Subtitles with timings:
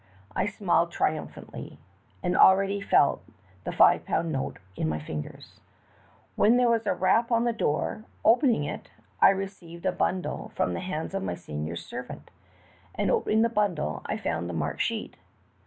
[0.35, 1.77] I smiled triumphantly,
[2.23, 3.23] and already felt
[3.65, 5.59] the five pound note in my fingers,
[6.35, 8.03] when there was a rap on the door.
[8.25, 8.89] Opening it,
[9.21, 12.31] I reeeived a bundle from the hands of my senior's servant,
[12.95, 15.17] and opening the bundle, I found the marked sheet.